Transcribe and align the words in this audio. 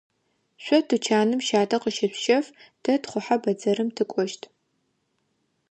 Шъо 0.63 0.77
тучаным 0.87 1.39
щатэ 1.47 1.77
къыщышъущэф, 1.81 2.45
тэ 2.83 2.91
тхъухьэ 3.01 3.35
бэдзэрым 3.41 3.89
тыкӏощт. 3.97 4.41